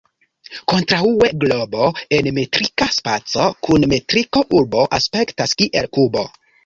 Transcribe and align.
Kontraŭe, 0.71 1.27
globo 1.43 1.89
en 2.19 2.29
metrika 2.37 2.87
spaco 2.95 3.45
kun 3.67 3.87
metriko 3.93 4.43
"urbo" 4.63 4.87
aspektas 5.01 5.55
kiel 5.61 5.91
kubo. 5.99 6.27